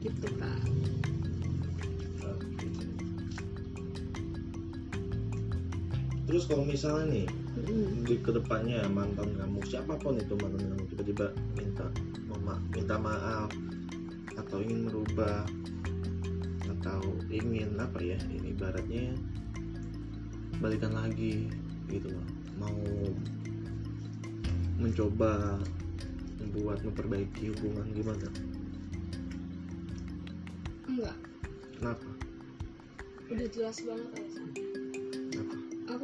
[0.05, 0.61] gitu kak
[6.31, 7.27] terus kalau misalnya nih
[7.59, 8.07] Mm-mm.
[8.07, 11.27] di ke depannya mantan kamu siapa pun itu mantan kamu tiba-tiba
[11.59, 11.91] minta
[12.31, 13.51] mama minta maaf
[14.39, 15.43] atau ingin merubah
[16.79, 19.13] atau ingin apa ya ini ibaratnya
[20.63, 21.51] balikan lagi
[21.91, 22.27] gitu loh.
[22.61, 22.81] Mau
[24.81, 25.59] mencoba
[26.41, 28.29] membuat memperbaiki hubungan gimana?
[30.89, 31.17] Enggak.
[31.77, 32.11] Kenapa?
[33.29, 34.70] Udah jelas banget alasannya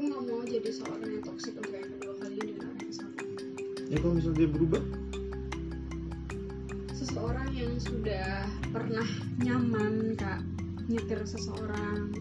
[0.06, 3.16] nggak mau jadi seorang yang toksik untuk yang kedua kalinya dengan orang yang sama
[3.86, 4.82] ya kalau misalnya dia berubah?
[6.96, 8.28] Seseorang yang sudah
[8.74, 9.08] pernah
[9.42, 10.40] nyaman kak.
[10.86, 12.14] Nyetir seseorang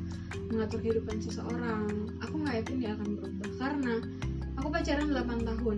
[0.49, 3.49] mengatur kehidupan seseorang aku nggak yakin dia akan berubah.
[3.61, 3.93] Karena
[4.57, 5.77] aku pacaran 8 tahun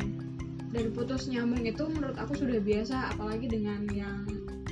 [0.71, 4.23] dan putus nyambung itu menurut aku sudah biasa apalagi dengan yang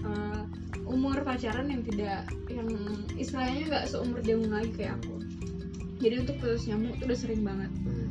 [0.03, 0.43] eh,
[0.87, 2.67] umur pacaran yang tidak yang
[3.15, 5.14] istilahnya nggak seumur jagung lagi kayak aku
[6.05, 7.71] jadi untuk putus nyambung itu udah sering banget.
[7.81, 8.09] Hmm.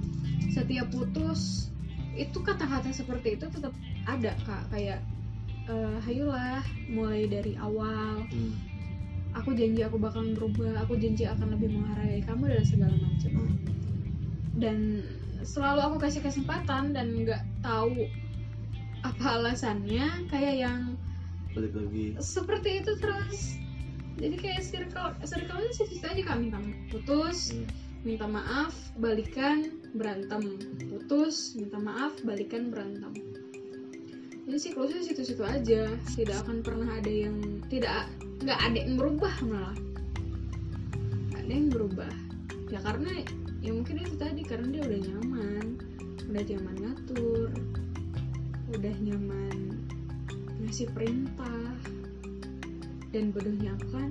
[0.51, 1.71] setiap putus
[2.15, 3.71] itu kata-kata seperti itu tetap
[4.11, 4.67] ada kak.
[4.75, 4.99] Kayak
[5.71, 8.27] eh hayulah mulai dari awal.
[8.27, 8.55] Hmm.
[9.35, 13.33] aku janji aku bakalan berubah aku janji akan lebih menghargai kamu dan segala macam.
[14.59, 14.77] Dan
[15.47, 18.11] selalu aku kasih kesempatan dan nggak tahu
[19.07, 20.81] apa alasannya kayak yang
[21.55, 22.15] balik lagi.
[22.19, 23.59] seperti itu terus.
[24.15, 27.55] Jadi kayak circle circle nya situ aja kami kami putus.
[27.55, 27.84] Hmm.
[28.05, 30.61] Minta maaf balikan berantem.
[30.93, 33.17] Putus minta maaf balikan berantem.
[34.45, 35.89] Jadi siklusnya situ-situ aja.
[36.13, 38.13] Tidak akan pernah ada yang tidak
[38.45, 39.77] nggak ada yang berubah malah.
[41.33, 42.13] Ada yang berubah.
[42.69, 43.25] Ya karena
[43.65, 45.67] ya mungkin itu tadi karena dia udah nyaman.
[46.29, 47.49] Udah nyaman ngatur.
[48.77, 49.81] Udah nyaman
[50.61, 51.73] ngasih perintah.
[53.17, 54.11] Dan bodohnya aku kan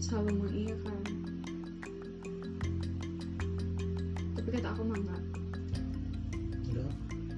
[0.00, 1.05] selalu mengiyakan
[4.46, 5.22] tapi kata aku mah enggak.
[6.70, 6.92] Enggak.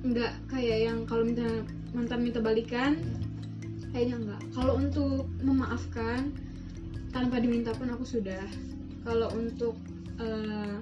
[0.05, 1.49] enggak kayak yang kalau minta
[1.97, 3.01] mantan minta balikan
[3.97, 4.43] kayaknya enggak.
[4.53, 6.37] Kalau untuk memaafkan
[7.09, 8.45] tanpa diminta pun aku sudah.
[9.09, 9.81] Kalau untuk
[10.21, 10.77] eh,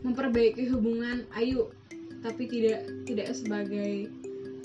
[0.00, 1.68] memperbaiki hubungan ayo.
[2.24, 4.08] Tapi tidak tidak sebagai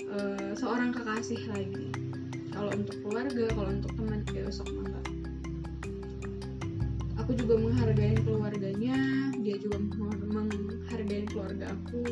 [0.08, 1.92] eh, seorang kekasih lagi.
[2.48, 5.09] Kalau untuk keluarga kalau untuk teman ya besok enggak
[7.30, 8.98] aku juga menghargai keluarganya
[9.38, 12.02] dia juga meng- menghargai keluarga aku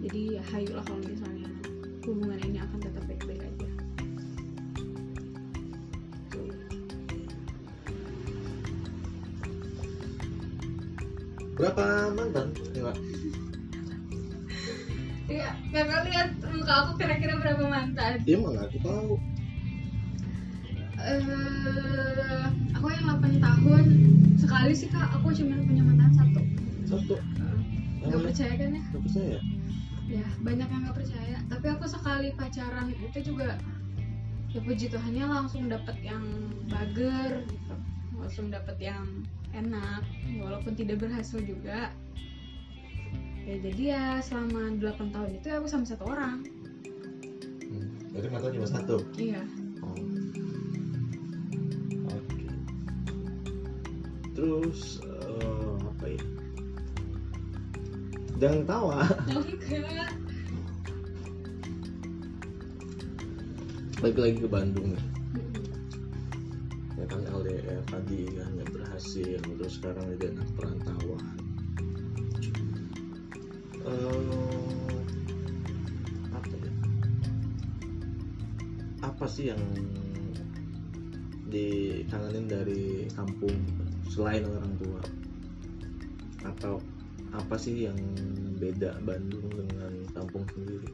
[0.00, 1.44] jadi ya hayulah kalau misalnya
[2.08, 3.68] hubungan ini akan tetap baik-baik aja
[11.60, 11.84] berapa
[12.16, 12.96] mantan Dewa?
[15.28, 18.24] Iya, kakak lihat muka aku kira-kira berapa mantan?
[18.24, 19.20] Iya mana aku tahu
[20.96, 23.84] Eh, aku yang 8 tahun
[24.36, 26.40] sekali sih kak, aku cuma punya mantan satu.
[26.84, 28.26] satu Gak Namanya?
[28.30, 28.84] percaya kan ya?
[28.92, 29.38] Gak percaya
[30.06, 31.36] Ya banyak yang gak percaya.
[31.50, 33.58] Tapi aku sekali pacaran itu juga
[34.54, 36.22] ya puji Tuhannya langsung dapet yang
[36.70, 37.74] bager, gitu.
[38.16, 39.04] langsung dapet yang
[39.52, 40.06] enak,
[40.38, 41.90] walaupun tidak berhasil juga.
[43.46, 46.44] Ya jadi ya selama 8 tahun itu aku sama satu orang.
[47.66, 48.14] hmm.
[48.14, 49.65] Jadi mantan cuma satu Iya.
[54.36, 56.20] Terus eh, apa ya?
[58.36, 59.00] Jangan tawa.
[59.32, 60.12] Oh enggak.
[64.04, 65.00] Balik lagi ke Bandung ya.
[67.00, 71.24] Ya kan LDR tadi kan nggak berhasil, terus sekarang jadi anak perantauan.
[73.88, 74.36] Eh,
[76.28, 76.72] apa ya?
[79.00, 79.64] Apa sih yang
[81.48, 83.85] dikangenin dari kampung
[84.16, 85.00] selain orang tua?
[86.48, 86.80] Atau
[87.36, 87.98] apa sih yang
[88.56, 90.88] beda Bandung dengan kampung sendiri?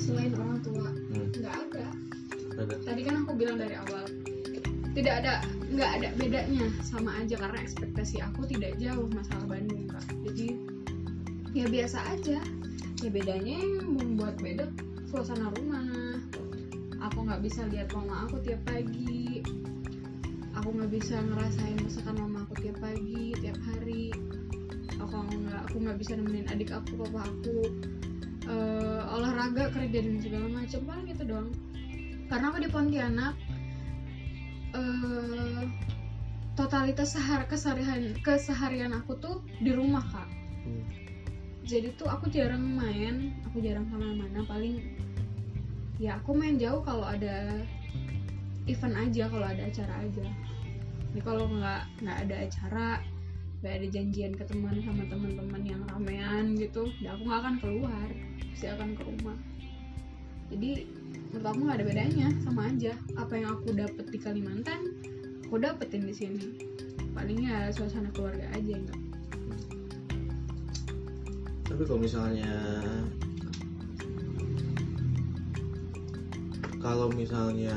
[0.00, 1.86] Selain orang tua, Hmm, nggak ada.
[2.56, 2.74] ada.
[2.88, 4.08] Tadi kan aku bilang dari awal,
[4.96, 10.08] tidak ada, nggak ada bedanya, sama aja karena ekspektasi aku tidak jauh masalah Bandung kak.
[10.24, 10.56] Jadi
[11.52, 12.40] ya biasa aja.
[13.04, 14.72] Ya bedanya yang membuat beda
[15.12, 15.84] suasana rumah.
[17.12, 19.35] Aku nggak bisa lihat mama aku tiap pagi.
[20.66, 24.10] Aku nggak bisa ngerasain masakan mama aku tiap pagi, tiap hari.
[24.98, 27.70] Aku nggak, aku nggak bisa nemenin adik aku, papa aku.
[28.50, 31.54] Eh, olahraga kerja dan segala macam paling itu doang.
[32.26, 33.38] Karena aku di Pontianak
[34.74, 35.70] eh
[36.58, 40.26] totalitas sehar keseharian keseharian aku tuh di rumah kak.
[40.66, 40.82] Hmm.
[41.62, 44.42] jadi tuh aku jarang main aku jarang ke mana-mana.
[44.42, 44.82] Paling
[46.02, 47.62] ya aku main jauh kalau ada
[48.66, 50.26] event aja kalau ada acara aja
[51.16, 52.88] ini kalau nggak nggak ada acara
[53.64, 58.08] nggak ada janjian ketemuan sama teman-teman yang ramean gitu ya aku nggak akan keluar
[58.52, 59.36] pasti akan ke rumah.
[60.52, 60.84] Jadi
[61.32, 62.92] menurut aku nggak ada bedanya sama aja.
[63.16, 64.80] Apa yang aku dapet di Kalimantan
[65.48, 66.46] aku dapetin di sini.
[67.16, 69.00] Paling ya suasana keluarga aja enggak
[71.64, 72.52] Tapi kalau misalnya
[76.84, 77.76] kalau misalnya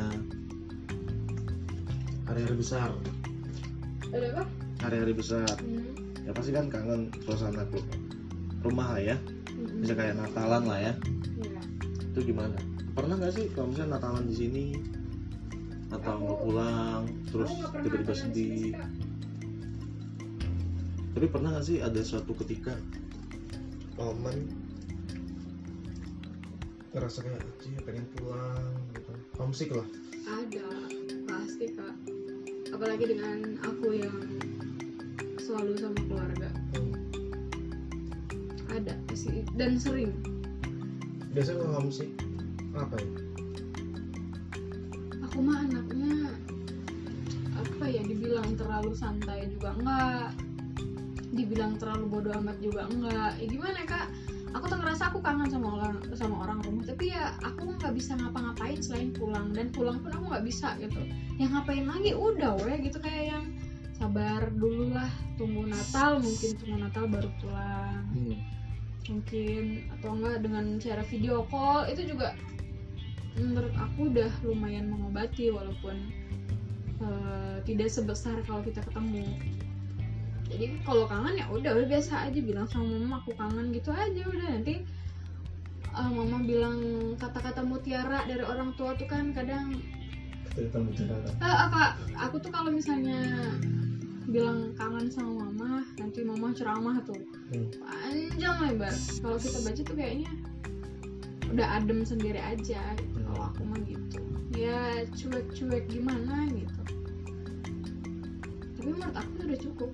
[2.29, 2.93] hari-hari besar,
[4.09, 4.43] ada apa
[4.79, 5.91] hari-hari besar, Hmm,
[6.23, 7.77] ya pasti kan kangen suasana ke
[8.61, 9.17] rumah lah ya.
[9.51, 10.93] hmm, Bisa kayak Natalan lah ya.
[11.37, 11.61] iya.
[12.09, 12.55] Itu gimana?
[12.95, 14.65] Pernah nggak sih kalau misalnya Natalan di sini
[15.89, 18.73] atau mau pulang terus tiba-tiba sedih?
[21.11, 22.73] Tapi pernah nggak sih ada suatu ketika
[23.95, 24.47] momen
[26.89, 27.43] ngerasa kayak
[27.85, 29.85] pengen pulang gitu, homesick lah.
[30.25, 30.65] ada
[31.25, 31.93] pasti kak
[32.79, 34.15] apalagi dengan aku yang
[35.35, 36.47] selalu sama keluarga.
[38.71, 40.15] Ada sih dan sering.
[41.35, 42.07] Biasanya kalau homesick
[42.79, 43.09] apa ya?
[45.27, 46.31] aku mah anaknya
[47.59, 50.31] apa ya dibilang terlalu santai juga enggak.
[51.35, 53.35] Dibilang terlalu bodoh amat juga enggak.
[53.43, 54.07] Ya gimana kak?
[54.55, 56.87] Aku tuh ngerasa aku kangen sama orang sama orang rumah.
[56.87, 59.51] Tapi ya aku nggak bisa ngapa-ngapain selain pulang.
[59.51, 61.03] Dan pulang pun aku nggak bisa gitu
[61.39, 62.11] yang ngapain lagi?
[62.13, 62.99] Udah weh gitu.
[62.99, 63.45] Kayak yang
[63.95, 68.03] sabar dulu lah tunggu Natal mungkin tunggu Natal baru pulang.
[68.15, 68.37] Hmm.
[69.09, 72.37] mungkin atau enggak dengan cara video call itu juga
[73.41, 76.13] menurut aku udah lumayan mengobati walaupun
[77.01, 79.25] eh, tidak sebesar kalau kita ketemu.
[80.49, 82.37] Jadi kalau kangen ya udah udah biasa aja.
[82.37, 84.47] Bilang sama mama aku kangen gitu aja udah.
[84.49, 84.85] Nanti
[85.93, 86.77] uh, mama bilang
[87.17, 89.77] kata-kata mutiara dari orang tua tuh kan kadang
[90.53, 91.81] cerita bicara Eh, apa
[92.17, 93.21] aku tuh kalau misalnya
[94.29, 97.17] bilang kangen sama mama nanti mama ceramah tuh.
[97.49, 97.65] Hmm.
[97.81, 98.93] panjang lebar.
[98.93, 100.31] Kalau kita baca tuh kayaknya
[101.49, 102.81] udah adem sendiri aja.
[102.97, 103.17] Gitu.
[103.17, 103.25] Hmm.
[103.33, 104.21] kalau aku mah gitu.
[104.53, 106.81] Ya cuek-cuek gimana gitu.
[108.77, 109.91] Tapi menurut aku tuh udah cukup.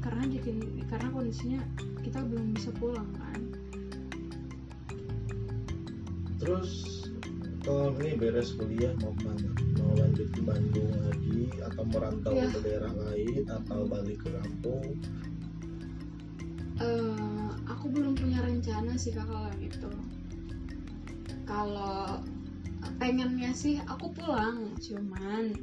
[0.00, 0.50] Karena jadi
[0.88, 1.60] karena kondisinya
[2.00, 3.40] kita belum bisa pulang kan.
[6.40, 6.95] Terus
[7.66, 9.50] kalau ini beres kuliah mau ke mana
[9.82, 12.46] mau lanjut ke Bandung lagi atau merantau Iya.
[12.54, 14.86] ke daerah lain atau balik ke kampung?
[16.78, 19.90] Eh, aku belum punya rencana sih kak kalau itu
[21.42, 22.22] kalau
[23.02, 25.56] pengennya sih aku pulang cuman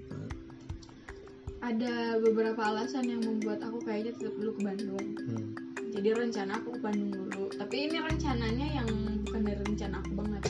[1.63, 5.08] ada beberapa alasan yang membuat aku kayaknya tetap dulu ke Bandung.
[5.32, 5.48] Hmm.
[5.94, 7.48] jadi rencana aku ke Bandung dulu.
[7.54, 8.89] Tapi ini rencananya yang
[9.24, 10.44] bukan dari rencana aku banget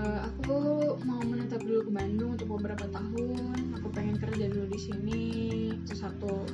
[0.00, 0.56] Eh, aku
[1.04, 5.22] mau menetap dulu ke Bandung untuk beberapa tahun aku pengen kerja dulu di sini
[5.76, 6.48] itu satu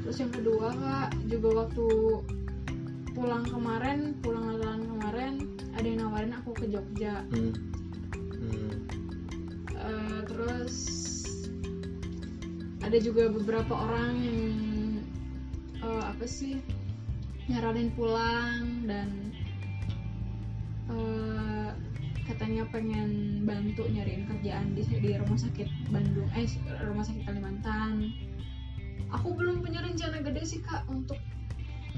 [0.00, 1.88] terus yang kedua kak juga waktu
[3.12, 5.32] pulang kemarin pulang natalan kemarin
[5.76, 7.52] ada yang nawarin aku ke Jogja Hmm.
[8.40, 8.72] Hmm.
[9.68, 10.76] Eh, terus
[12.80, 14.56] ada juga beberapa orang yang
[15.76, 16.56] eh, apa sih
[17.52, 19.27] nyaranin pulang dan
[22.48, 23.10] katanya pengen
[23.44, 26.48] bantu nyariin kerjaan di, di rumah sakit Bandung eh
[26.80, 28.08] rumah sakit Kalimantan.
[29.12, 31.20] Aku belum punya rencana gede sih kak untuk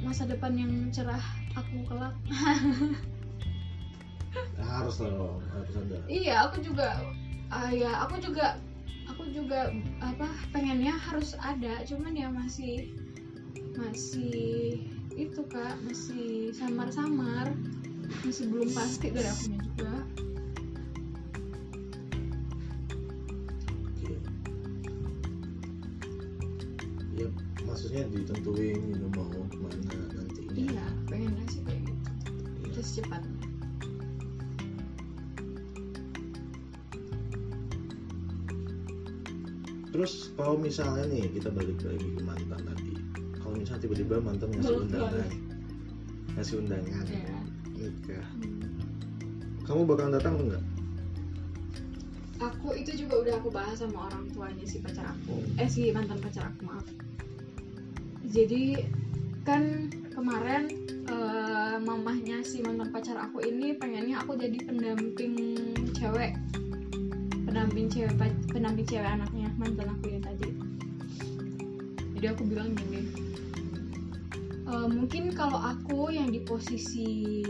[0.02, 1.22] masa depan yang cerah
[1.54, 2.18] aku kelak.
[4.58, 5.96] Harus dong harus ada.
[6.10, 6.98] Iya, aku juga
[7.54, 8.58] ah ya, aku juga
[9.06, 9.70] aku juga
[10.02, 12.90] apa pengennya harus ada, cuman ya masih
[13.78, 14.82] masih
[15.14, 17.54] itu Kak, masih samar-samar.
[18.26, 19.89] Masih belum pasti dari akunya juga.
[27.90, 32.10] Maksudnya ditentuin gitu mau ke mana nantinya Iya, pengennya sih kayak gitu.
[32.62, 32.70] Iya.
[32.70, 33.34] Terus cepatnya.
[39.90, 42.94] terus kalau misalnya nih kita balik lagi ke mantan tadi
[43.42, 45.30] kalau misalnya tiba-tiba mantan ngasih undangan
[46.38, 47.38] ngasih undangan Ya.
[47.74, 49.66] nikah Hmm.
[49.66, 50.64] kamu bakal datang enggak
[52.40, 55.44] Aku itu juga udah aku bahas sama orang tuanya si pacar aku.
[55.60, 56.88] Eh si mantan pacar aku, maaf.
[58.30, 58.78] Jadi
[59.42, 60.70] kan kemarin
[61.10, 65.34] eh, mamahnya si mantan pacar aku ini pengennya aku jadi pendamping
[65.98, 66.38] cewek.
[67.50, 68.14] Pendamping cewek
[68.54, 70.48] pendamping cewek anaknya mantan aku ini tadi.
[72.14, 73.02] Jadi aku bilang gini
[74.70, 77.42] "Eh, mungkin kalau aku yang di posisi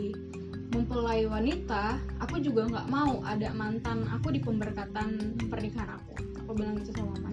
[0.72, 6.16] mempelai wanita aku juga nggak mau ada mantan aku di pemberkatan pernikahan aku.
[6.40, 7.29] Aku bilang gitu sama Eh,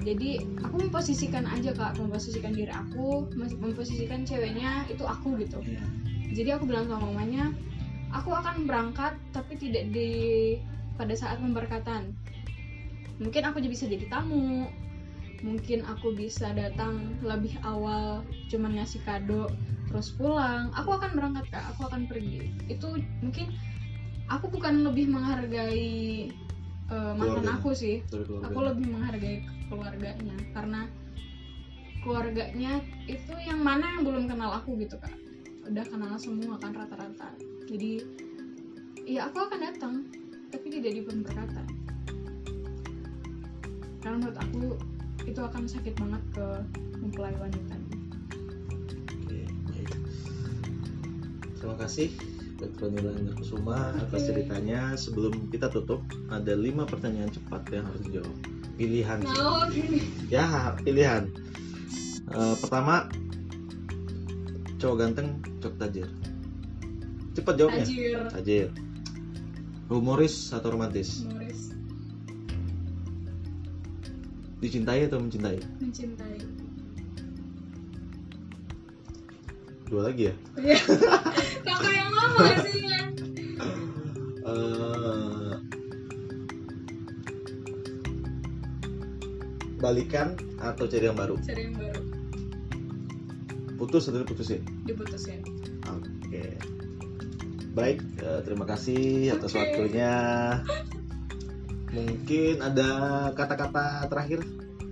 [0.00, 2.00] jadi aku memposisikan aja kak.
[2.00, 5.60] Memposisikan diri aku mem- memposisikan ceweknya itu aku gitu.
[5.60, 5.84] Iya.
[6.30, 7.50] jadi aku bilang sama mamanya
[8.14, 10.10] aku akan berangkat tapi tidak di
[10.96, 12.16] pada saat pemberkatan.
[13.20, 14.68] Mungkin aku bisa jadi tamu.
[15.40, 18.20] Mungkin aku bisa datang lebih awal
[18.52, 19.48] cuman ngasih kado
[19.88, 20.68] terus pulang.
[20.76, 21.64] Aku akan berangkat kak.
[21.76, 22.52] Aku akan pergi.
[22.68, 23.52] Itu mungkin
[24.30, 26.30] aku bukan lebih menghargai
[26.90, 28.02] eh, mantan aku sih.
[28.44, 30.90] Aku lebih menghargai keluarganya karena
[32.02, 35.14] keluarganya itu yang mana yang belum kenal aku gitu kak.
[35.68, 37.30] Udah kenal semua kan rata-rata.
[37.70, 38.02] Jadi
[39.06, 39.94] ya aku akan datang
[40.50, 41.66] tapi tidak di pemberkatan.
[44.00, 44.60] Karena menurut aku
[45.28, 46.46] itu akan sakit banget ke
[47.00, 47.76] mempelai wanita
[49.20, 49.90] Oke, baik.
[51.60, 52.92] Terima kasih Dr.
[52.92, 54.92] Nilanda Kusuma atas ceritanya.
[55.00, 58.36] Sebelum kita tutup, ada lima pertanyaan cepat yang harus dijawab.
[58.76, 59.18] Pilihan
[60.28, 61.32] Ya, pilihan.
[62.30, 63.08] Eh, pertama,
[64.76, 65.28] cowok ganteng,
[65.64, 66.08] cowok tajir.
[67.32, 67.84] Cepat jawabnya.
[67.88, 68.68] tajir Tajir.
[69.90, 71.26] Humoris atau romantis?
[71.26, 71.74] Morris
[74.60, 75.58] Dicintai atau mencintai?
[75.80, 76.36] mencintai
[79.90, 80.34] Dua lagi ya.
[80.54, 80.78] Iya.
[81.66, 83.00] kakak yang ngomong hasilnya
[84.40, 85.54] Eh,
[89.76, 90.28] balikan
[90.58, 91.34] atau cari yang baru?
[91.40, 92.02] cari yang baru
[93.76, 94.60] Putus atau diputusin?
[94.84, 95.40] diputusin
[95.88, 96.44] Oke.
[97.70, 99.58] Baik, eh, terima kasih atas Oke.
[99.58, 100.12] waktunya.
[101.90, 102.88] Mungkin ada
[103.32, 104.42] kata-kata terakhir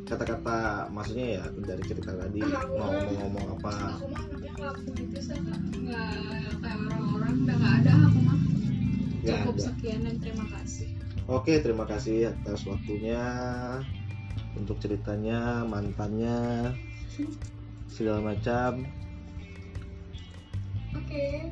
[0.08, 3.72] kata-kata maksudnya ya dari cerita tadi Aku mau ngomong-ngomong apa.
[4.00, 5.60] Aku mah anaknya nggak politis ya kak.
[5.76, 6.10] Nggak
[6.64, 8.38] kayak orang-orang udah nggak ada aku mah.
[9.18, 9.64] Cukup ada.
[9.68, 10.88] sekian dan terima kasih.
[11.28, 13.20] Oke, terima kasih atas waktunya
[14.56, 16.72] untuk ceritanya, mantannya,
[17.92, 18.88] segala macam.
[21.08, 21.48] oke